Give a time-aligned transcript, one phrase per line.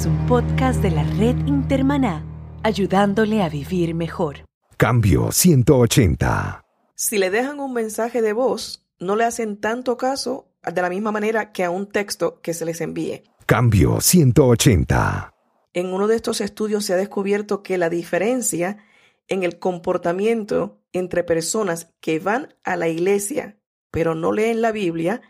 [0.00, 2.24] es un podcast de la red Intermaná,
[2.62, 4.46] ayudándole a vivir mejor.
[4.78, 6.64] Cambio 180.
[6.94, 11.12] Si le dejan un mensaje de voz, no le hacen tanto caso de la misma
[11.12, 13.24] manera que a un texto que se les envíe.
[13.44, 15.34] Cambio 180.
[15.74, 18.78] En uno de estos estudios se ha descubierto que la diferencia
[19.28, 23.58] en el comportamiento entre personas que van a la iglesia
[23.90, 25.20] pero no leen la Biblia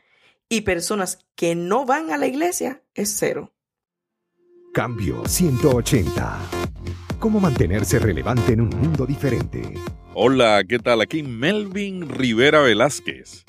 [0.49, 3.53] y personas que no van a la iglesia es cero.
[4.73, 6.39] Cambio 180.
[7.19, 9.75] ¿Cómo mantenerse relevante en un mundo diferente?
[10.15, 11.01] Hola, ¿qué tal?
[11.01, 13.47] Aquí Melvin Rivera Velázquez.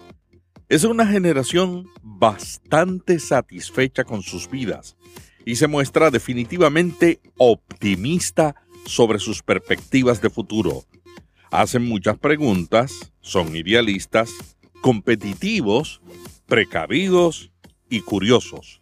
[0.67, 4.98] Es una generación bastante satisfecha con sus vidas
[5.45, 8.55] y se muestra definitivamente optimista
[8.88, 10.85] sobre sus perspectivas de futuro.
[11.51, 14.31] Hacen muchas preguntas, son idealistas,
[14.81, 16.01] competitivos,
[16.48, 17.51] precavidos
[17.91, 18.82] y curiosos.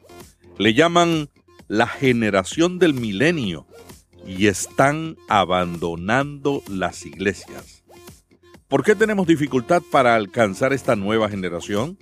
[0.57, 1.29] Le llaman
[1.69, 3.67] la generación del milenio
[4.27, 7.83] y están abandonando las iglesias.
[8.67, 11.97] ¿Por qué tenemos dificultad para alcanzar esta nueva generación?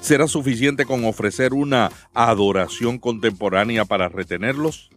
[0.00, 4.90] ¿Será suficiente con ofrecer una adoración contemporánea para retenerlos?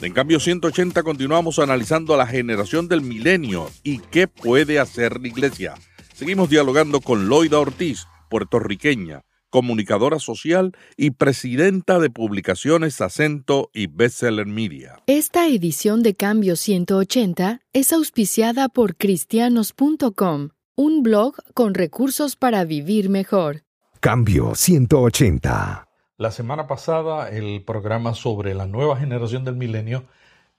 [0.00, 5.28] En cambio 180 continuamos analizando a la generación del milenio y qué puede hacer la
[5.28, 5.74] iglesia.
[6.14, 9.22] Seguimos dialogando con Loida Ortiz, puertorriqueña,
[9.54, 15.00] comunicadora social y presidenta de publicaciones Acento y Bestseller Media.
[15.06, 23.10] Esta edición de Cambio 180 es auspiciada por cristianos.com, un blog con recursos para vivir
[23.10, 23.62] mejor.
[24.00, 25.86] Cambio 180.
[26.16, 30.02] La semana pasada el programa sobre la nueva generación del milenio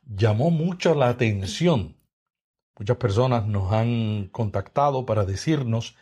[0.05, 1.97] llamó mucho la atención.
[2.79, 5.97] Muchas personas nos han contactado para decirnos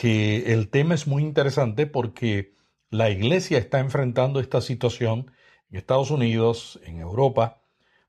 [0.00, 2.54] que el tema es muy interesante porque
[2.88, 5.30] la iglesia está enfrentando esta situación
[5.68, 7.60] en Estados Unidos, en Europa,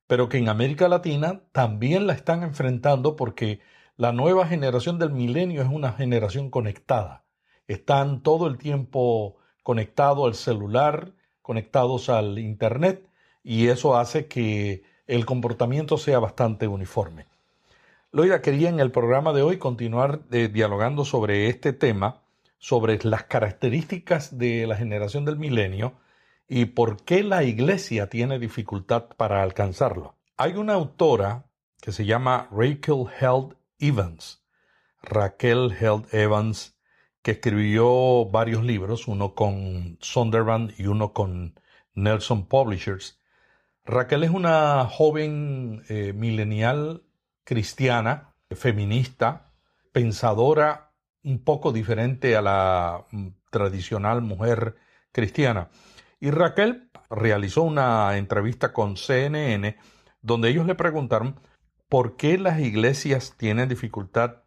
[0.07, 3.59] pero que en América Latina también la están enfrentando porque
[3.97, 7.25] la nueva generación del milenio es una generación conectada.
[7.67, 13.05] Están todo el tiempo conectados al celular, conectados al Internet,
[13.43, 17.27] y eso hace que el comportamiento sea bastante uniforme.
[18.13, 22.23] Loida quería en el programa de hoy continuar eh, dialogando sobre este tema,
[22.57, 25.93] sobre las características de la generación del milenio
[26.45, 30.15] y por qué la iglesia tiene dificultad para alcanzarlo.
[30.35, 31.45] Hay una autora
[31.81, 34.43] que se llama Rachel Held Evans,
[35.01, 36.77] Raquel Held Evans,
[37.21, 41.57] que escribió varios libros, uno con Sonderban y uno con
[41.93, 43.21] Nelson Publishers.
[43.85, 47.03] Raquel es una joven eh, milenial
[47.51, 49.51] cristiana, feminista,
[49.91, 54.77] pensadora un poco diferente a la mm, tradicional mujer
[55.11, 55.69] cristiana.
[56.21, 59.75] Y Raquel realizó una entrevista con CNN
[60.21, 61.41] donde ellos le preguntaron
[61.89, 64.43] por qué las iglesias tienen dificultad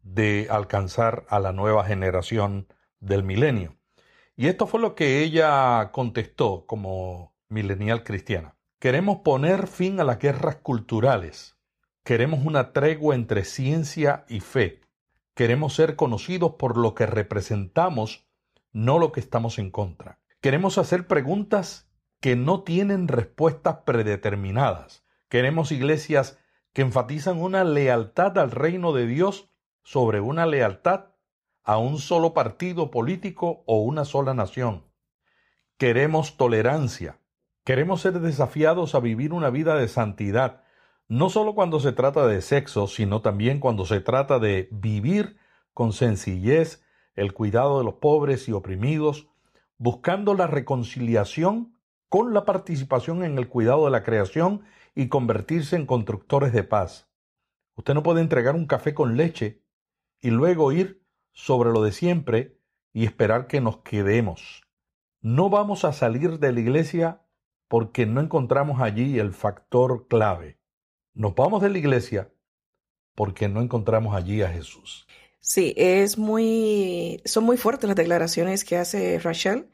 [0.00, 2.68] de alcanzar a la nueva generación
[3.00, 3.76] del milenio.
[4.34, 8.56] Y esto fue lo que ella contestó como milenial cristiana.
[8.78, 11.55] Queremos poner fin a las guerras culturales
[12.06, 14.80] Queremos una tregua entre ciencia y fe.
[15.34, 18.28] Queremos ser conocidos por lo que representamos,
[18.70, 20.20] no lo que estamos en contra.
[20.40, 21.90] Queremos hacer preguntas
[22.20, 25.04] que no tienen respuestas predeterminadas.
[25.28, 26.38] Queremos iglesias
[26.72, 29.50] que enfatizan una lealtad al reino de Dios
[29.82, 31.06] sobre una lealtad
[31.64, 34.84] a un solo partido político o una sola nación.
[35.76, 37.18] Queremos tolerancia.
[37.64, 40.62] Queremos ser desafiados a vivir una vida de santidad
[41.08, 45.36] no solo cuando se trata de sexo, sino también cuando se trata de vivir
[45.72, 46.82] con sencillez
[47.14, 49.28] el cuidado de los pobres y oprimidos,
[49.78, 51.78] buscando la reconciliación
[52.08, 57.08] con la participación en el cuidado de la creación y convertirse en constructores de paz.
[57.74, 59.62] Usted no puede entregar un café con leche
[60.20, 62.58] y luego ir sobre lo de siempre
[62.92, 64.62] y esperar que nos quedemos.
[65.20, 67.22] No vamos a salir de la iglesia
[67.68, 70.55] porque no encontramos allí el factor clave.
[71.16, 72.30] Nos vamos de la iglesia
[73.14, 75.06] porque no encontramos allí a Jesús.
[75.40, 79.70] Sí, es muy, son muy fuertes las declaraciones que hace Rachel,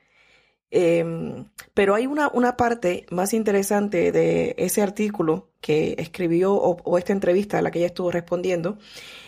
[0.70, 7.12] em, pero hay una, una, parte más interesante de ese artículo que escribió o, esta
[7.12, 8.78] entrevista a la que ella estuvo respondiendo,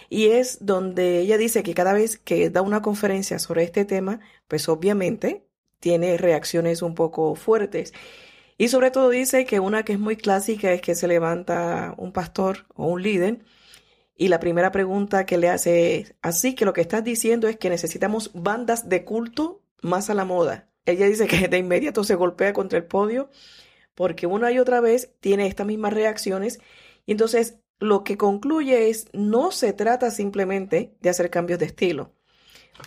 [0.08, 4.20] y es donde ella dice que cada vez que da una conferencia sobre este tema,
[4.46, 5.44] pues obviamente
[5.80, 7.92] tiene reacciones un poco fuertes.
[8.56, 12.12] Y sobre todo dice que una que es muy clásica es que se levanta un
[12.12, 13.40] pastor o un líder
[14.16, 17.56] y la primera pregunta que le hace es, así que lo que estás diciendo es
[17.56, 20.68] que necesitamos bandas de culto más a la moda.
[20.86, 23.28] Ella dice que de inmediato se golpea contra el podio
[23.94, 26.60] porque una y otra vez tiene estas mismas reacciones
[27.06, 32.12] y entonces lo que concluye es no se trata simplemente de hacer cambios de estilo.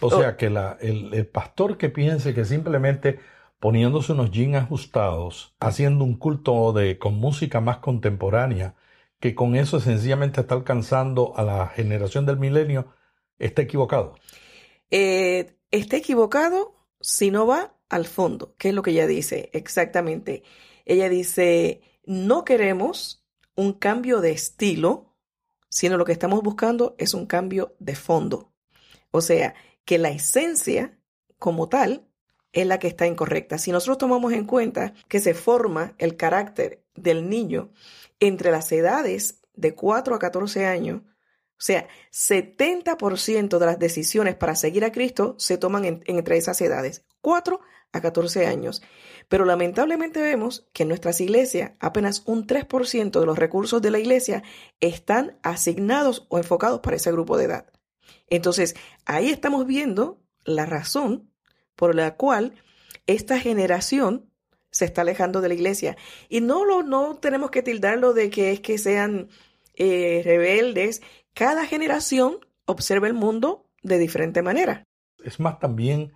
[0.02, 3.20] O sea que la, el, el pastor que piense que simplemente
[3.60, 8.76] poniéndose unos jeans ajustados, haciendo un culto de, con música más contemporánea,
[9.20, 12.94] que con eso sencillamente está alcanzando a la generación del milenio,
[13.40, 14.16] está equivocado.
[14.92, 20.44] Eh, está equivocado si no va al fondo, que es lo que ella dice exactamente.
[20.86, 23.26] Ella dice, no queremos
[23.56, 25.16] un cambio de estilo,
[25.70, 28.54] sino lo que estamos buscando es un cambio de fondo.
[29.12, 31.00] O sea, que la esencia
[31.40, 32.07] como tal
[32.62, 33.60] es la que está incorrecta.
[33.60, 37.72] Si nosotros tomamos en cuenta que se forma el carácter del niño
[38.20, 44.56] entre las edades de 4 a 14 años, o sea, 70% de las decisiones para
[44.56, 47.60] seguir a Cristo se toman entre esas edades, 4
[47.92, 48.82] a 14 años.
[49.28, 54.00] Pero lamentablemente vemos que en nuestras iglesias apenas un 3% de los recursos de la
[54.00, 54.42] iglesia
[54.80, 57.68] están asignados o enfocados para ese grupo de edad.
[58.28, 58.76] Entonces,
[59.06, 61.32] ahí estamos viendo la razón
[61.78, 62.56] por la cual
[63.06, 64.30] esta generación
[64.72, 65.96] se está alejando de la iglesia.
[66.28, 69.30] Y no, lo, no tenemos que tildarlo de que es que sean
[69.76, 71.02] eh, rebeldes.
[71.34, 74.84] Cada generación observa el mundo de diferente manera.
[75.24, 76.14] Es más también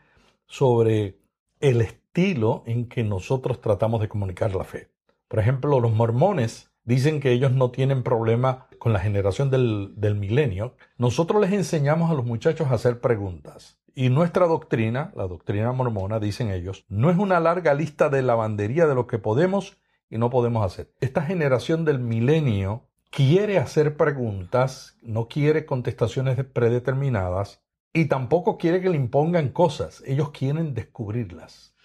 [0.48, 1.18] sobre
[1.60, 4.90] el estilo en que nosotros tratamos de comunicar la fe.
[5.28, 10.16] Por ejemplo, los mormones dicen que ellos no tienen problema con la generación del, del
[10.16, 10.76] milenio.
[10.98, 13.80] Nosotros les enseñamos a los muchachos a hacer preguntas.
[13.94, 18.88] Y nuestra doctrina, la doctrina mormona, dicen ellos, no es una larga lista de lavandería
[18.88, 19.78] de lo que podemos
[20.10, 20.92] y no podemos hacer.
[21.02, 27.62] Esta generación del milenio quiere hacer preguntas, no quiere contestaciones predeterminadas
[27.94, 30.02] y tampoco quiere que le impongan cosas.
[30.06, 31.76] Ellos quieren descubrirlas.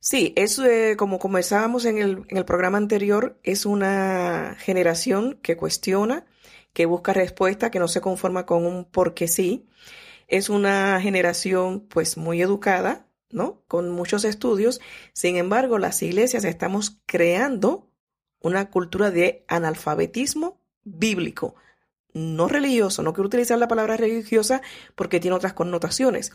[0.00, 5.56] Sí, eso eh, como comenzábamos en el, en el programa anterior, es una generación que
[5.56, 6.24] cuestiona,
[6.72, 9.66] que busca respuesta, que no se conforma con un porque sí
[10.32, 13.62] es una generación pues muy educada, ¿no?
[13.68, 14.80] Con muchos estudios.
[15.12, 17.90] Sin embargo, las iglesias estamos creando
[18.40, 21.54] una cultura de analfabetismo bíblico,
[22.14, 23.02] no religioso.
[23.02, 24.62] No quiero utilizar la palabra religiosa
[24.94, 26.32] porque tiene otras connotaciones,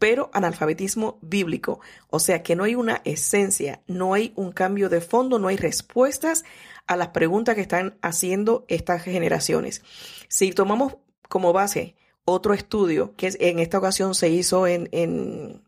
[0.00, 1.78] pero analfabetismo bíblico.
[2.08, 5.56] O sea que no hay una esencia, no hay un cambio de fondo, no hay
[5.56, 6.44] respuestas
[6.88, 9.82] a las preguntas que están haciendo estas generaciones.
[10.26, 10.96] Si tomamos
[11.28, 11.94] como base
[12.26, 15.62] otro estudio que en esta ocasión se hizo en, en,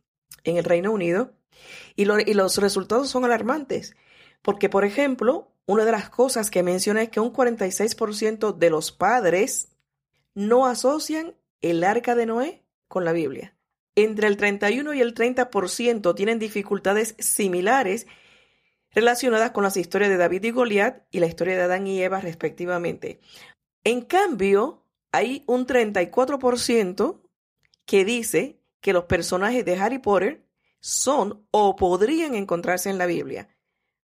[0.44, 1.32] el Reino Unido
[1.96, 3.96] y, y los resultados son alarmantes.
[4.42, 8.92] Porque, por ejemplo, una de las cosas que menciona es que un 46% de los
[8.92, 9.68] padres
[10.34, 13.54] no asocian el arca de Noé con la Biblia.
[13.94, 18.06] Entre el 31 y el 30% tienen dificultades similares
[18.92, 22.20] relacionadas con las historias de David y Goliat y la historia de Adán y Eva
[22.20, 23.20] respectivamente.
[23.84, 27.20] En cambio, hay un 34%
[27.84, 30.44] que dice que los personajes de Harry Potter
[30.80, 33.48] son o podrían encontrarse en la Biblia.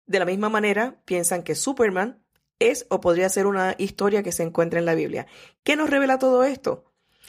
[0.07, 2.23] De la misma manera, piensan que Superman
[2.59, 5.27] es o podría ser una historia que se encuentra en la Biblia.
[5.65, 6.85] ¿Qué nos revela todo esto?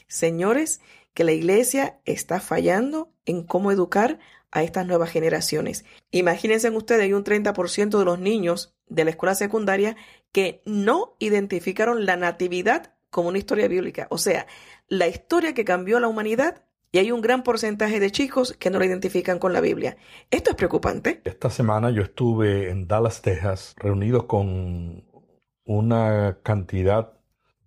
[0.06, 0.80] Señores,
[1.12, 4.18] que la iglesia está fallando en cómo educar
[4.50, 5.84] a estas nuevas generaciones.
[6.10, 9.96] Imagínense ustedes, hay un 30% de los niños de la escuela secundaria
[10.32, 14.08] que no identificaron la natividad como una historia bíblica.
[14.10, 14.48] O sea,
[14.88, 18.80] la historia que cambió la humanidad y hay un gran porcentaje de chicos que no
[18.80, 19.96] la identifican con la Biblia.
[20.32, 21.22] Esto es preocupante.
[21.24, 25.04] Esta semana yo estuve en Dallas, Texas, reunido con
[25.64, 27.12] una cantidad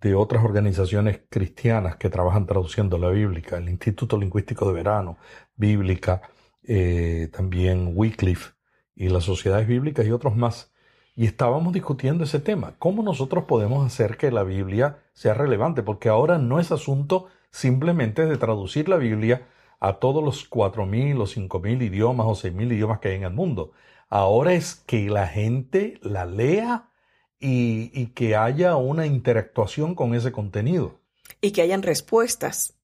[0.01, 5.18] de otras organizaciones cristianas que trabajan traduciendo la Bíblica, el Instituto Lingüístico de Verano,
[5.56, 6.24] Bíblica,
[6.62, 8.51] eh, también Wycliffe
[8.96, 10.74] y las sociedades bíblicas y otros más.
[11.17, 16.09] Y estábamos discutiendo ese tema, cómo nosotros podemos hacer que la Biblia sea relevante, porque
[16.09, 19.47] ahora no es asunto simplemente de traducir la Biblia
[19.79, 23.71] a todos los 4.000 o 5.000 idiomas o 6.000 idiomas que hay en el mundo.
[24.09, 26.91] Ahora es que la gente la lea
[27.39, 31.00] y, y que haya una interactuación con ese contenido.
[31.41, 32.77] Y que hayan respuestas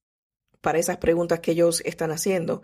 [0.60, 2.62] para esas preguntas que ellos están haciendo.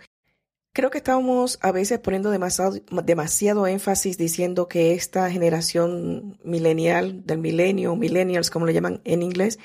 [0.72, 7.38] Creo que estamos a veces poniendo demasiado, demasiado énfasis diciendo que esta generación milenial, del
[7.38, 9.58] milenio, millennials como le llaman en inglés,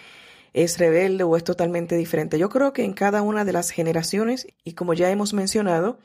[0.54, 2.40] es rebelde o es totalmente diferente.
[2.40, 6.00] Yo creo que en cada una de las generaciones, y como ya hemos mencionado,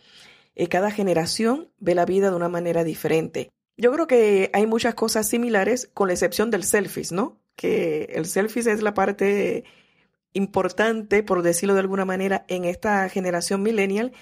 [0.55, 3.51] eh, cada generación ve la vida de una manera diferente.
[3.79, 7.41] Yo creo que hay muchas cosas similares, con la excepción del selfies, ¿no?
[7.57, 9.65] Que el selfies es la parte
[10.33, 14.13] importante, por decirlo de alguna manera, en esta generación millennial,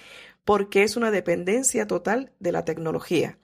[0.49, 3.37] porque es una dependencia total de la tecnología.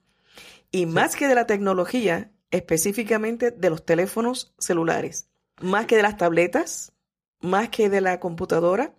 [0.70, 5.28] Y más que de la tecnología, específicamente de los teléfonos celulares,
[5.60, 6.94] más que de las tabletas,
[7.42, 8.94] más que de la computadora,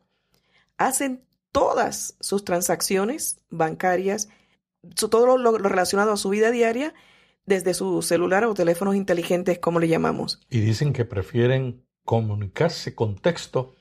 [0.78, 4.30] hacen todas sus transacciones bancarias,
[4.94, 6.94] todo lo, relacionado a su vida diaria,
[7.48, 10.46] desde su celular o teléfonos inteligentes, como le llamamos.
[10.52, 13.74] Y dicen que prefieren comunicarse con texto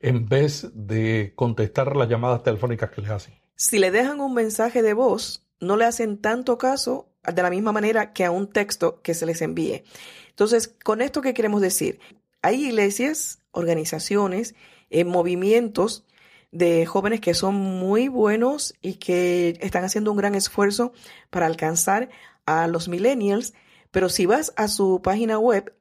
[0.00, 3.45] en vez de contestar las llamadas telefónicas que les hacen.
[3.56, 7.72] Si le dejan un mensaje de voz, no le hacen tanto caso de la misma
[7.72, 9.82] manera que a un texto que se les envíe.
[10.28, 11.98] Entonces, con esto, ¿qué queremos decir?
[12.42, 14.54] Hay iglesias, organizaciones,
[14.90, 16.04] eh, movimientos
[16.52, 20.92] de jóvenes que son muy buenos y que están haciendo un gran esfuerzo
[21.30, 22.10] para alcanzar
[22.44, 23.54] a los millennials,
[23.90, 25.74] pero si vas a su página web,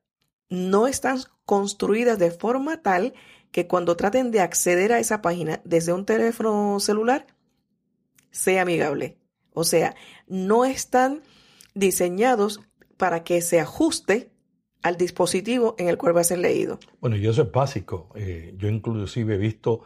[0.50, 3.14] no están construidas de forma tal
[3.52, 7.28] que cuando traten de acceder a esa página desde un teléfono celular,
[8.36, 9.18] sea amigable.
[9.54, 9.96] O sea,
[10.28, 11.22] no están
[11.74, 12.60] diseñados
[12.98, 14.30] para que se ajuste
[14.84, 16.80] al dispositivo en el cual va a ser leído.
[17.00, 18.10] Bueno, y eso es básico.
[18.16, 19.84] Eh, yo inclusive he visto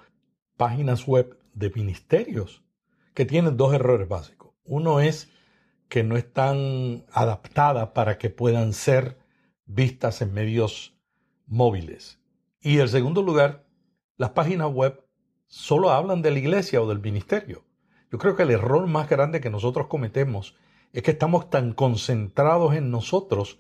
[0.57, 2.63] páginas web de ministerios
[3.13, 4.55] que tienen dos errores básicos.
[4.65, 5.29] Uno es
[5.87, 9.17] que no están adaptadas para que puedan ser
[9.65, 10.97] vistas en medios
[11.45, 12.19] móviles.
[12.61, 13.65] Y en segundo lugar,
[14.17, 15.03] las páginas web
[15.45, 17.68] solo hablan de la iglesia o del ministerio.
[18.11, 20.55] Yo creo que el error más grande que nosotros cometemos
[20.93, 23.59] es que estamos tan concentrados en nosotros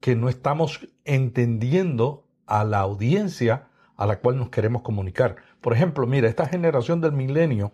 [0.00, 5.36] que no estamos entendiendo a la audiencia a la cual nos queremos comunicar.
[5.62, 7.72] Por ejemplo, mira, esta generación del milenio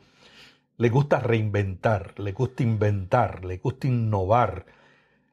[0.76, 4.66] le gusta reinventar, le gusta inventar, le gusta innovar,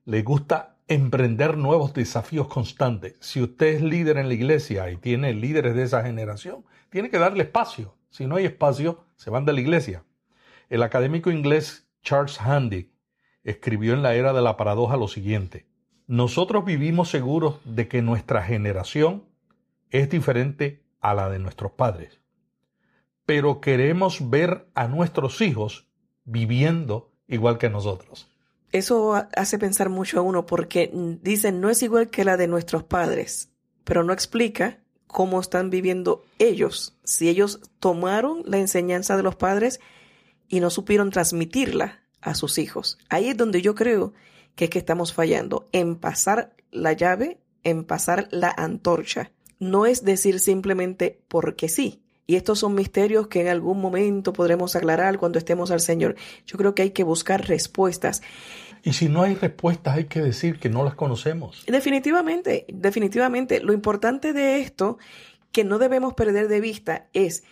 [0.06, 3.16] le gusta emprender nuevos desafíos constantes.
[3.20, 7.20] Si usted es líder en la iglesia y tiene líderes de esa generación, tiene que
[7.20, 7.96] darle espacio.
[8.10, 10.04] Si no hay espacio, se van de la iglesia.
[10.70, 12.92] El académico inglés Charles Handy
[13.44, 15.68] escribió en la era de la paradoja lo siguiente.
[16.06, 19.26] Nosotros vivimos seguros de que nuestra generación
[19.90, 22.20] es diferente a la de nuestros padres,
[23.26, 25.88] pero queremos ver a nuestros hijos
[26.26, 28.30] viviendo igual que nosotros.
[28.72, 30.92] Eso hace pensar mucho a uno porque
[31.24, 33.50] dicen no es igual que la de nuestros padres,
[33.84, 39.80] pero no explica cómo están viviendo ellos, si ellos tomaron la enseñanza de los padres
[40.50, 42.98] y no supieron transmitirla a sus hijos.
[43.08, 44.14] Ahí es donde yo creo
[44.56, 49.32] que es que estamos fallando, en pasar la llave, en pasar la antorcha.
[49.60, 52.02] No es decir simplemente porque sí.
[52.28, 56.16] Y estos son misterios que en algún momento podremos aclarar cuando estemos al Señor.
[56.46, 58.22] Yo creo que hay que buscar respuestas.
[58.84, 61.64] Y si no hay respuestas, hay que decir que no las conocemos.
[61.66, 63.62] Definitivamente, definitivamente.
[63.62, 65.00] Lo importante de esto
[65.52, 67.44] que no debemos perder de vista es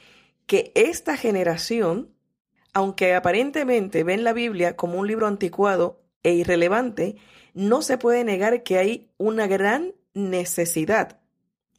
[0.46, 2.10] que esta generación
[2.78, 7.16] aunque aparentemente ven la Biblia como un libro anticuado e irrelevante,
[7.56, 11.20] no se puede negar que hay una gran necesidad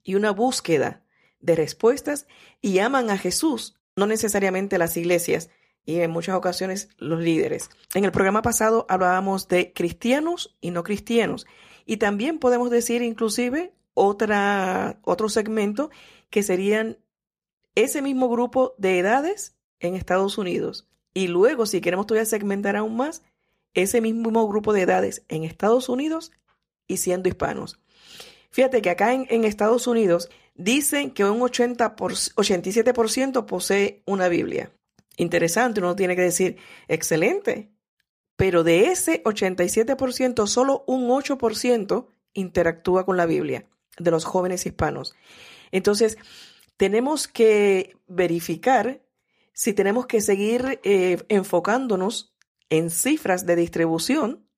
[0.02, 1.04] y una búsqueda
[1.38, 2.26] de respuestas
[2.60, 5.50] y aman a Jesús, no necesariamente las iglesias
[5.84, 7.70] y en muchas ocasiones los líderes.
[7.94, 11.46] En el programa pasado hablábamos de cristianos y no cristianos
[11.86, 15.90] y también podemos decir inclusive otra, otro segmento
[16.28, 16.98] que serían
[17.76, 20.87] ese mismo grupo de edades en Estados Unidos
[21.18, 23.22] y luego, si queremos todavía segmentar aún más,
[23.74, 26.30] ese mismo grupo de edades en Estados Unidos
[26.86, 27.80] y siendo hispanos.
[28.52, 34.70] Fíjate que acá en, Estados Unidos dicen que un 80 por, 87% posee una Biblia.
[35.16, 36.56] Interesante, uno tiene que decir,
[36.86, 37.72] excelente.
[38.36, 43.66] Pero de ese 87%, solo un 8% interactúa con la Biblia
[43.98, 45.16] de los jóvenes hispanos.
[45.72, 46.16] Entonces,
[46.76, 49.02] tenemos que verificar
[49.58, 52.32] si tenemos que seguir eh, enfocándonos
[52.70, 54.48] en cifras de distribución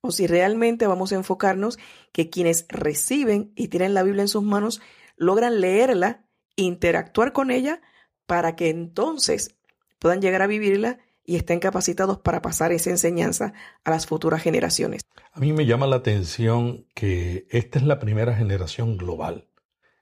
[0.00, 1.78] o si realmente vamos a enfocarnos
[2.12, 4.80] que quienes reciben y tienen la Biblia en sus manos
[5.16, 6.26] logran leerla,
[6.56, 7.80] interactuar con ella
[8.26, 9.54] para que entonces
[10.00, 13.52] puedan llegar a vivirla y estén capacitados para pasar esa enseñanza
[13.84, 15.02] a las futuras generaciones.
[15.32, 19.48] A mí me llama la atención que esta es la primera generación global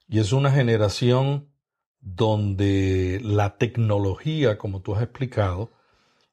[0.07, 1.52] y es una generación
[2.03, 5.71] donde la tecnología, como tú has explicado,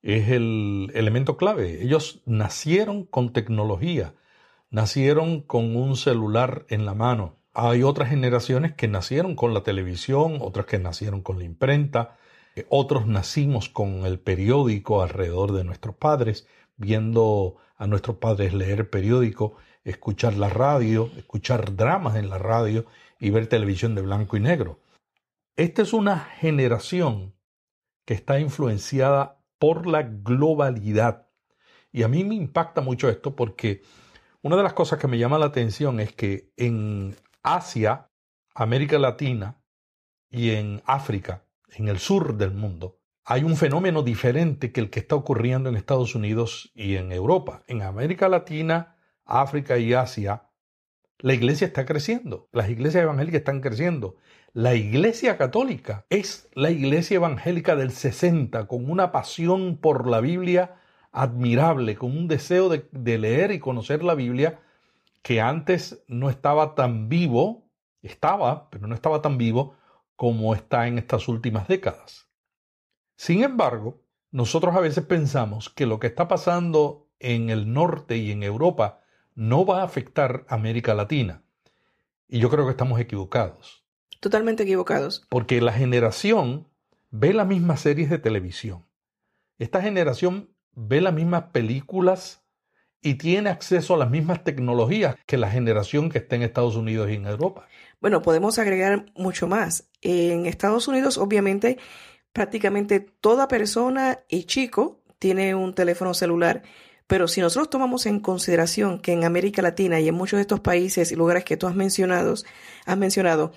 [0.03, 1.83] es el elemento clave.
[1.83, 4.15] Ellos nacieron con tecnología,
[4.71, 7.37] nacieron con un celular en la mano.
[7.55, 12.17] Hay otras generaciones que nacieron con la televisión, otras que nacieron con la imprenta,
[12.57, 18.91] eh, otros nacimos con el periódico alrededor de nuestros padres, viendo a nuestros padres leer
[18.91, 22.87] periódico, escuchar la radio, escuchar dramas en la radio
[23.21, 24.81] y ver televisión de blanco y negro.
[25.57, 27.35] Esta es una generación
[28.05, 31.29] que está influenciada por la globalidad
[31.93, 33.83] Y a mí me impacta mucho esto porque
[34.43, 38.11] una de las cosas que me llama la atención es que en Asia,
[38.55, 39.61] América Latina
[40.31, 45.01] y en África, en el sur del mundo, hay un fenómeno diferente que el que
[45.01, 47.63] está ocurriendo en Estados Unidos y en Europa.
[47.67, 50.50] En América Latina, África y Asia,
[51.23, 54.17] la iglesia está creciendo, las iglesias evangélicas están creciendo.
[54.53, 60.77] La iglesia católica es la iglesia evangélica del 60, con una pasión por la Biblia
[61.13, 64.61] admirable, con un deseo de, de leer y conocer la Biblia
[65.23, 67.69] que antes no estaba tan vivo,
[68.03, 69.77] estaba, pero no estaba tan vivo
[70.17, 72.29] como está en estas últimas décadas.
[73.17, 78.31] Sin embargo, nosotros a veces pensamos que lo que está pasando en el norte y
[78.31, 79.00] en Europa
[79.35, 81.43] no va a afectar a América Latina.
[82.29, 83.85] Y yo creo que estamos equivocados.
[84.21, 85.27] Totalmente equivocados.
[85.29, 86.69] Porque la generación
[87.11, 88.87] ve las mismas series de televisión.
[89.59, 92.43] Esta generación ve las mismas películas
[93.03, 97.11] y tiene acceso a las mismas tecnologías que la generación que está en Estados Unidos
[97.11, 97.67] y en Europa.
[98.01, 99.89] Bueno, podemos agregar mucho más.
[100.03, 101.79] En Estados Unidos, obviamente,
[102.33, 106.63] prácticamente toda persona y chico tiene un teléfono celular.
[107.11, 110.61] Pero si nosotros tomamos en consideración que en América Latina y en muchos de estos
[110.61, 112.35] países y lugares que tú has mencionado,
[112.87, 113.51] has mencionado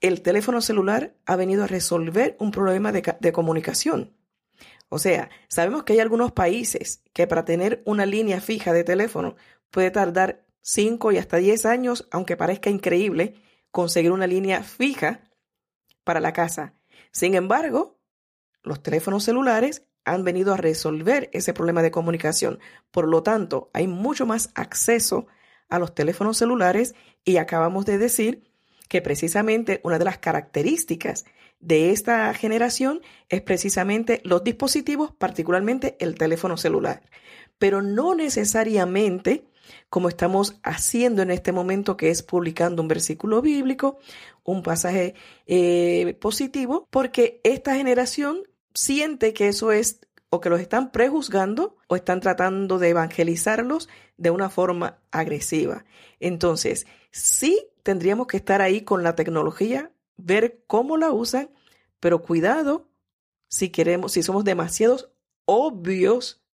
[0.00, 4.16] el teléfono celular ha venido a resolver un problema de, de comunicación.
[4.88, 9.34] O sea, sabemos que hay algunos países que para tener una línea fija de teléfono
[9.72, 13.34] puede tardar 5 y hasta 10 años, aunque parezca increíble,
[13.72, 15.28] conseguir una línea fija
[16.04, 16.74] para la casa.
[17.10, 17.98] Sin embargo,
[18.62, 22.58] los teléfonos celulares han venido a resolver ese problema de comunicación.
[22.90, 25.26] Por lo tanto, hay mucho más acceso
[25.68, 28.50] a los teléfonos celulares y acabamos de decir
[28.88, 31.24] que precisamente una de las características
[31.60, 37.02] de esta generación es precisamente los dispositivos, particularmente el teléfono celular.
[37.58, 39.44] Pero no necesariamente
[39.88, 43.98] como estamos haciendo en este momento, que es publicando un versículo bíblico,
[44.44, 45.14] un pasaje
[45.46, 48.42] eh, positivo, porque esta generación
[48.74, 54.30] siente que eso es o que los están prejuzgando o están tratando de evangelizarlos de
[54.30, 55.84] una forma agresiva.
[56.20, 61.50] Entonces, sí tendríamos que estar ahí con la tecnología, ver cómo la usan,
[61.98, 62.88] pero cuidado
[63.48, 65.10] si queremos, si somos demasiados
[65.44, 66.44] obvios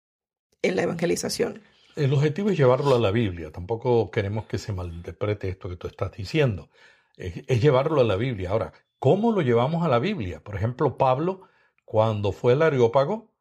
[0.62, 1.62] en la evangelización.
[1.94, 3.52] El objetivo es llevarlo a la Biblia.
[3.52, 6.70] Tampoco queremos que se malinterprete esto que tú estás diciendo.
[7.16, 8.50] Es, llevarlo a la Biblia.
[8.50, 10.42] Ahora, ¿cómo lo llevamos a la Biblia?
[10.42, 11.42] Por ejemplo, Pablo,
[11.84, 13.32] cuando fue el Areópago,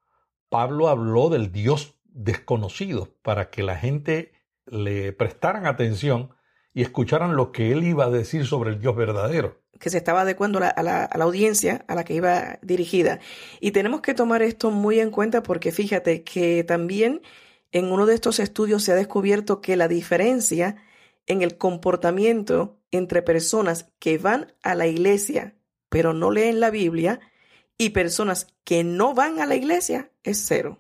[0.50, 4.34] Pablo habló del Dios desconocido para que la gente
[4.66, 6.32] le prestaran atención
[6.74, 9.62] y escucharan lo que él iba a decir sobre el Dios verdadero.
[9.80, 10.70] Que se estaba adecuando a la,
[11.04, 13.20] a la, audiencia a la que iba dirigida.
[13.60, 17.22] Y tenemos que tomar esto muy en cuenta porque fíjate que también
[17.72, 20.78] en uno de estos estudios se ha descubierto que la diferencia
[21.28, 25.56] en el comportamiento entre personas que van a la iglesia
[25.96, 27.22] pero no leen la Biblia
[27.78, 30.80] y personas que no van a la iglesia es cero.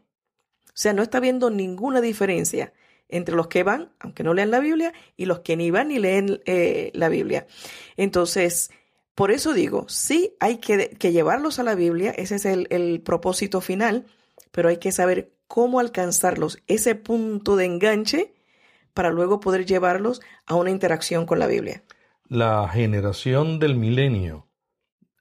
[0.67, 2.73] O sea, no está viendo ninguna diferencia
[3.07, 5.99] entre los que van, aunque no lean la Biblia, y los que ni van ni
[5.99, 7.47] leen eh, la Biblia.
[7.97, 8.71] Entonces,
[9.13, 13.61] por eso digo, sí hay que, llevarlos a la Biblia, ese es el, el propósito
[13.61, 14.05] final,
[14.51, 18.33] pero hay que saber cómo alcanzarlos, ese punto de enganche,
[18.93, 21.83] para luego poder llevarlos a una interacción con la Biblia.
[22.27, 24.47] La generación del milenio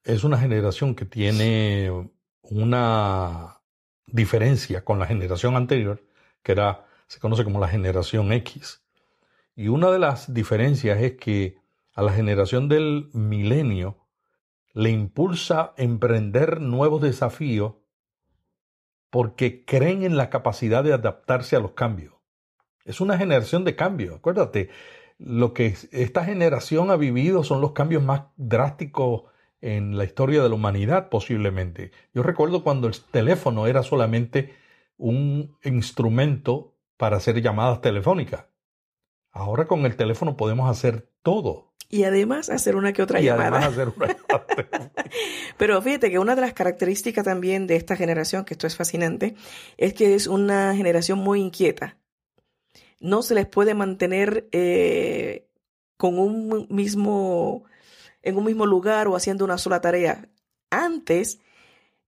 [0.05, 2.11] es una generación que tiene
[2.43, 3.61] una
[4.07, 6.07] diferencia con la generación anterior,
[6.43, 8.83] que era, se conoce como la generación X.
[9.57, 11.59] Y una de las diferencias es que
[11.95, 13.99] a la generación del milenio
[14.75, 17.75] le impulsa emprender nuevos desafíos
[19.09, 22.15] porque creen en la capacidad de adaptarse a los cambios.
[22.85, 24.17] Es una generación de cambio.
[24.17, 24.71] Acuérdate,
[25.19, 29.23] lo que esta generación ha vivido son los cambios más drásticos
[29.65, 31.91] en la historia de la humanidad posiblemente.
[32.13, 34.53] Yo recuerdo cuando el teléfono era solamente
[34.99, 38.45] un instrumento para hacer llamadas telefónicas.
[39.33, 41.73] Ahora con el teléfono podemos hacer todo.
[41.89, 43.57] Y además hacer una que otra y llamada.
[43.57, 44.15] Además hacer una
[45.57, 49.35] Pero fíjate que una de las características también de esta generación, que esto es fascinante,
[49.79, 51.97] es que es una generación muy inquieta.
[53.01, 55.49] No se les puede mantener eh,
[55.97, 57.65] con un mismo
[58.25, 60.29] en un mismo lugar o haciendo una sola tarea.
[60.71, 61.39] Antes,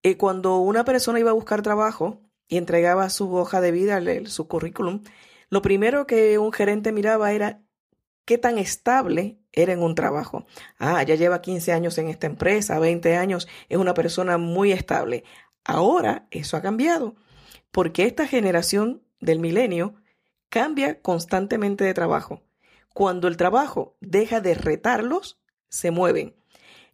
[0.02, 4.48] eh, cuando una persona iba a buscar trabajo y entregaba su hoja de vida, su
[4.48, 5.02] currículum,
[5.50, 7.62] lo primero que un gerente miraba era
[8.24, 10.46] qué tan estable era en un trabajo.
[10.78, 15.24] Ah, ya lleva 15 años en esta empresa, 20 años, es una persona muy estable.
[15.64, 17.14] Ahora eso ha cambiado,
[17.70, 19.94] porque esta generación del milenio
[20.48, 22.42] cambia constantemente de trabajo.
[22.94, 26.34] Cuando el trabajo deja de retarlos, se mueven.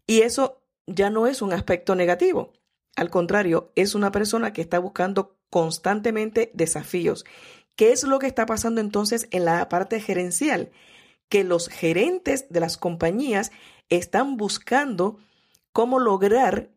[0.06, 2.52] Y eso ya no es un aspecto negativo.
[2.96, 7.24] Al contrario, es una persona que está buscando constantemente desafíos.
[7.76, 10.70] ¿Qué es lo que está pasando entonces en la parte gerencial?
[11.28, 13.52] Que los gerentes de las compañías
[13.88, 15.18] están buscando
[15.72, 16.70] cómo lograr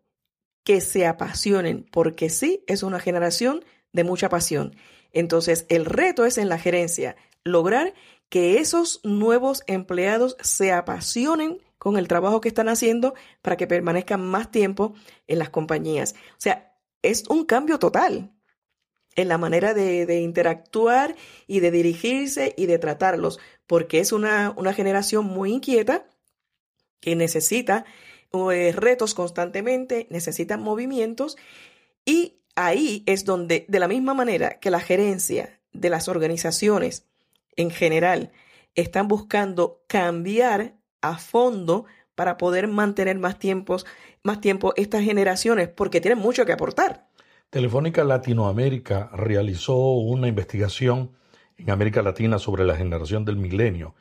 [0.64, 4.76] que se apasionen, porque sí, es una generación de mucha pasión.
[5.12, 7.94] Entonces, el reto es en la gerencia, lograr
[8.30, 14.20] que esos nuevos empleados se apasionen con el trabajo que están haciendo para que permanezcan
[14.20, 14.96] más tiempo
[15.28, 16.16] en las compañías.
[16.32, 18.34] O sea, es un cambio total
[19.16, 24.74] en la manera de, interactuar y de dirigirse y de tratarlos, porque es una, una
[24.74, 26.08] generación muy inquieta
[27.02, 27.86] que necesita
[28.34, 31.38] eh, retos constantemente, necesita movimientos
[32.04, 37.06] y ahí es donde, de la misma manera que la gerencia de las organizaciones
[37.56, 38.32] en general
[38.74, 43.86] están buscando cambiar a fondo para poder mantener más tiempos,
[44.24, 47.08] más tiempo estas generaciones, porque tienen mucho que aportar.
[47.50, 51.12] Telefónica Latinoamérica realizó una investigación
[51.58, 53.96] en América Latina sobre la generación del milenio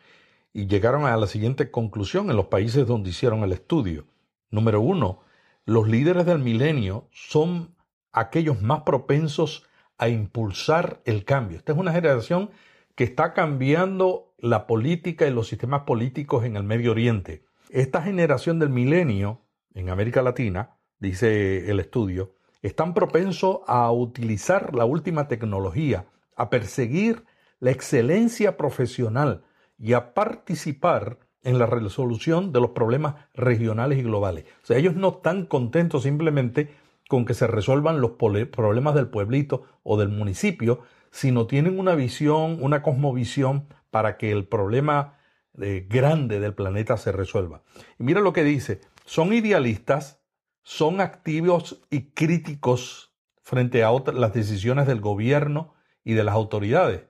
[0.52, 4.06] y llegaron a la siguiente conclusión en los países donde hicieron el estudio.
[4.50, 5.20] Número uno,
[5.66, 7.74] los líderes del milenio son
[8.12, 9.64] aquellos más propensos
[9.98, 11.58] a impulsar el cambio.
[11.58, 12.50] Esta es una generación
[12.94, 17.44] que está cambiando la política y los sistemas políticos en el Medio Oriente.
[17.70, 19.40] Esta generación del milenio
[19.74, 27.24] en América Latina, dice el estudio, están propensos a utilizar la última tecnología, a perseguir
[27.58, 29.44] la excelencia profesional
[29.78, 34.44] y a participar en la resolución de los problemas regionales y globales.
[34.62, 36.74] O sea, ellos no están contentos simplemente
[37.08, 40.80] con que se resuelvan los problemas del pueblito o del municipio,
[41.14, 45.16] sino tienen una visión, una cosmovisión para que el problema
[45.60, 47.62] eh, grande del planeta se resuelva.
[48.00, 50.20] Y mira lo que dice, son idealistas,
[50.64, 57.04] son activos y críticos frente a las decisiones del gobierno y de las autoridades.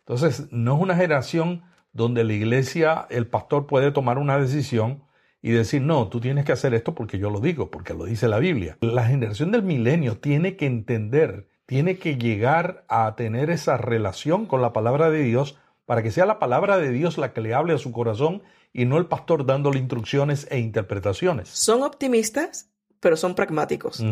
[0.00, 1.62] Entonces, no es una generación
[1.92, 5.04] donde la iglesia, el pastor puede tomar una decisión
[5.42, 8.26] y decir, no, tú tienes que hacer esto porque yo lo digo, porque lo dice
[8.26, 8.78] la Biblia.
[8.80, 14.62] La generación del milenio tiene que entender tiene que llegar a tener esa relación con
[14.62, 17.74] la palabra de Dios para que sea la palabra de Dios la que le hable
[17.74, 21.48] a su corazón y no el pastor dándole instrucciones e interpretaciones.
[21.48, 24.02] Son optimistas, pero son pragmáticos.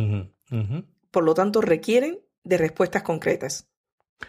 [1.11, 3.69] Por lo tanto, requieren de respuestas concretas.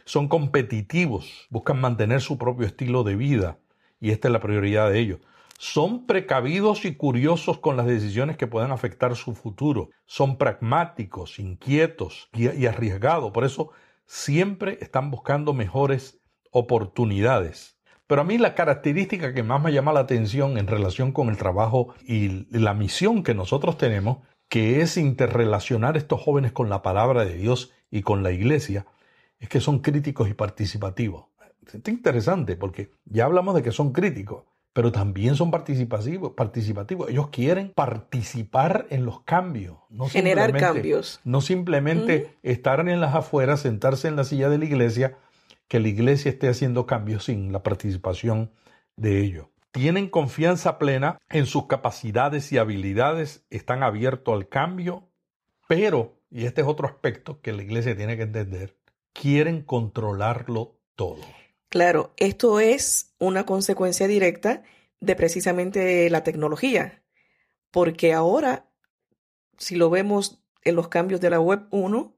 [0.05, 3.59] Son competitivos, buscan mantener su propio estilo de vida
[3.99, 5.19] y esta es la prioridad de ellos.
[5.65, 9.91] Son precavidos y curiosos con las decisiones que puedan afectar su futuro.
[10.05, 13.31] Son pragmáticos, inquietos y, arriesgados.
[13.31, 13.71] Por eso
[14.05, 16.19] siempre están buscando mejores
[16.51, 17.77] oportunidades.
[18.07, 21.37] Pero a mí la característica que más me llama la atención en relación con el
[21.37, 24.17] trabajo y la misión que nosotros tenemos,
[24.49, 28.85] que es interrelacionar estos jóvenes con la palabra de Dios y con la iglesia,
[29.39, 31.27] es que son críticos y participativos.
[31.65, 37.09] Es interesante porque ya hablamos de que son críticos, pero también son participativos, participativos.
[37.09, 39.77] Ellos quieren participar en los cambios.
[39.89, 41.21] No Generar cambios.
[41.23, 45.17] No simplemente estar en las afueras, sentarse en la silla de la iglesia,
[45.67, 48.51] que la iglesia esté haciendo cambios sin la participación
[48.97, 49.47] de ellos.
[49.71, 55.09] Tienen confianza plena en sus capacidades y habilidades, están abiertos al cambio,
[55.67, 58.75] pero, y este es otro aspecto que la iglesia tiene que entender,
[59.13, 61.21] quieren controlarlo todo.
[61.73, 64.61] Claro, esto es una consecuencia directa
[64.99, 67.01] de precisamente la tecnología,
[67.71, 68.69] porque ahora,
[69.57, 72.15] si lo vemos en los cambios de la web 1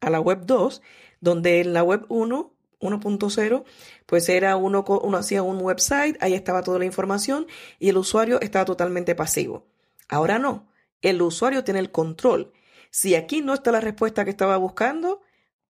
[0.00, 0.80] a la web 2,
[1.20, 3.64] donde en la web 1 1.0,
[4.06, 8.40] pues era uno, uno hacía un website, ahí estaba toda la información y el usuario
[8.40, 9.66] estaba totalmente pasivo.
[10.08, 12.54] Ahora no, el usuario tiene el control.
[12.88, 15.20] Si aquí no está la respuesta que estaba buscando,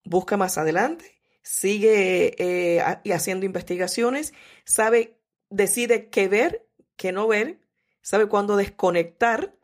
[0.06, 1.15] busca más adelante
[1.46, 2.82] sigue eh,
[3.14, 4.34] haciendo investigaciones,
[4.66, 5.20] sabe,
[5.52, 7.60] decide qué ver, qué no ver,
[8.02, 9.56] sabe cuándo desconectar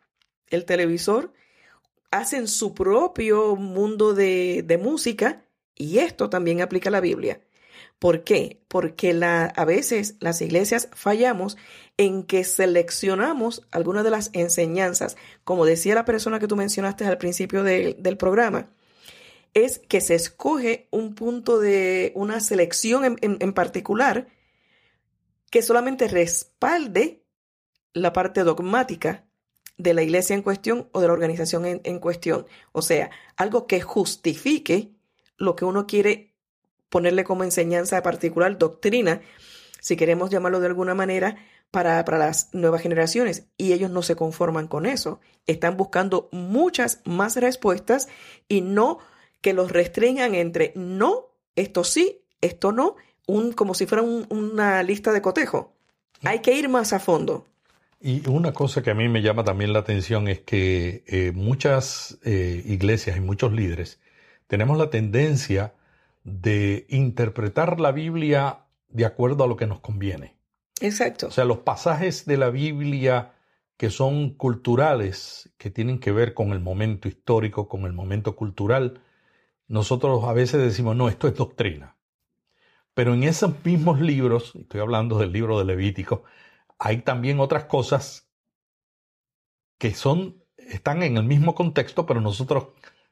[0.47, 1.33] el televisor,
[2.11, 5.43] hacen su propio mundo de, de música
[5.75, 7.41] y esto también aplica a la Biblia.
[7.97, 8.61] ¿Por qué?
[8.67, 11.57] Porque la, a veces las iglesias fallamos
[11.97, 17.17] en que seleccionamos algunas de las enseñanzas, como decía la persona que tú mencionaste al
[17.17, 18.69] principio del programa
[19.53, 24.27] es que se escoge un punto de una selección en, particular
[25.49, 27.25] que solamente respalde
[27.93, 29.25] la parte dogmática
[29.77, 32.45] de la iglesia en cuestión o de la organización en, en, cuestión.
[32.71, 34.93] O sea, algo que justifique
[35.37, 36.33] lo que uno quiere
[36.89, 39.21] ponerle como enseñanza particular, doctrina,
[39.81, 41.37] si queremos llamarlo de alguna manera,
[41.71, 43.47] para, para, las nuevas generaciones.
[43.57, 45.19] Y ellos no se conforman con eso.
[45.47, 48.07] Están buscando muchas más respuestas
[48.47, 48.99] y no
[49.41, 52.95] que los restringan entre no, esto sí, esto no,
[53.27, 55.73] un, como si fuera una lista de cotejo.
[56.23, 57.47] Hay que ir más a fondo.
[57.99, 62.17] Y una cosa que a mí me llama también la atención es que eh, muchas
[62.23, 63.99] eh, iglesias y muchos líderes
[64.47, 65.73] tenemos la tendencia
[66.23, 70.35] de interpretar la Biblia de acuerdo a lo que nos conviene.
[70.81, 71.27] Exacto.
[71.27, 73.33] O sea, los pasajes de la Biblia
[73.77, 79.01] que son culturales, que tienen que ver con el momento histórico, con el momento cultural,
[79.71, 81.95] nosotros a veces decimos, no, esto es doctrina.
[82.93, 86.25] Pero en esos mismos libros, estoy hablando del libro de Levítico,
[86.77, 88.29] hay también otras cosas
[89.77, 92.67] que son, están en el mismo contexto, pero nosotros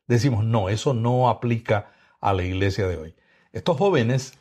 [0.05, 3.15] decimos, no, eso no aplica a la iglesia de hoy.
[3.53, 4.33] Estos jóvenes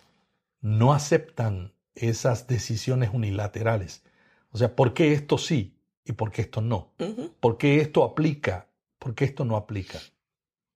[0.60, 4.02] no aceptan esas decisiones unilaterales.
[4.50, 6.90] O sea, ¿por qué esto sí y por qué esto no?
[7.38, 8.66] ¿Por qué esto aplica?
[8.98, 10.00] ¿Por qué esto no aplica?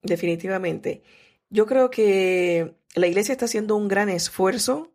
[0.03, 1.03] Definitivamente.
[1.53, 4.91] Yo creo que la iglesia está haciendo un gran esfuerzo.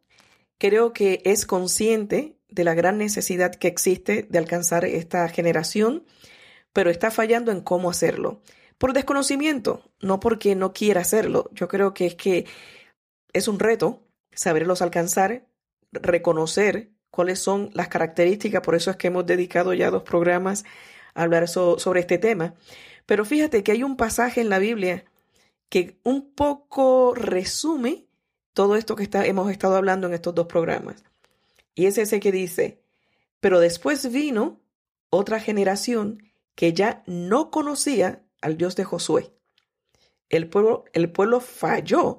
[0.58, 6.04] Creo que es consciente de la gran necesidad que existe de alcanzar esta generación,
[6.74, 8.42] pero está fallando en cómo hacerlo.
[8.80, 11.48] Por desconocimiento, no porque no quiera hacerlo.
[11.54, 12.46] Yo creo que es que
[13.34, 14.02] es un reto
[14.34, 15.46] saberlos alcanzar,
[15.92, 20.66] reconocer cuáles son las características, por eso es que hemos dedicado ya dos programas
[21.14, 22.56] a hablar sobre este tema.
[23.06, 25.06] Pero fíjate que hay un pasaje en la Biblia
[25.70, 28.08] que un poco resume
[28.54, 31.04] todo esto que está, hemos estado hablando en estos dos programas.
[31.76, 32.82] Y es ese que dice,
[33.40, 34.60] pero después vino
[35.10, 36.24] otra generación
[36.56, 39.32] que ya no conocía al Dios de Josué.
[40.30, 42.18] El pueblo, el pueblo falló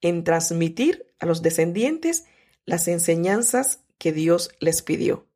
[0.00, 2.26] en transmitir a los descendientes
[2.64, 5.26] las enseñanzas que Dios les pidió.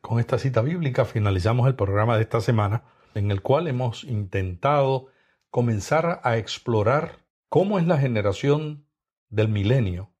[0.00, 5.08] Con esta cita bíblica finalizamos el programa de esta semana, en el cual hemos intentado
[5.50, 8.86] comenzar a explorar cómo es la generación
[9.28, 10.12] del milenio,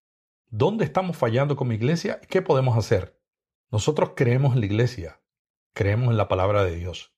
[0.50, 3.20] dónde estamos fallando como iglesia y qué podemos hacer.
[3.70, 5.20] Nosotros creemos en la iglesia,
[5.74, 7.14] creemos en la palabra de Dios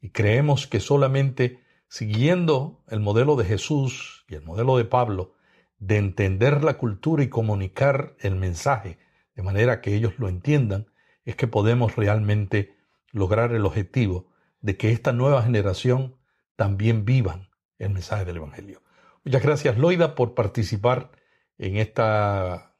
[0.00, 5.34] y creemos que solamente siguiendo el modelo de Jesús y el modelo de Pablo,
[5.78, 8.98] de entender la cultura y comunicar el mensaje
[9.34, 10.86] de manera que ellos lo entiendan,
[11.24, 12.76] es que podemos realmente
[13.10, 14.28] lograr el objetivo
[14.60, 16.16] de que esta nueva generación
[16.60, 18.82] también vivan el mensaje del Evangelio.
[19.24, 21.10] Muchas gracias, Loida, por participar
[21.56, 22.76] en esta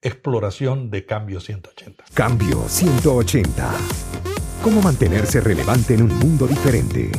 [0.00, 2.06] exploración de Cambio 180.
[2.14, 3.70] Cambio 180.
[4.62, 7.12] ¿Cómo mantenerse relevante en un mundo diferente?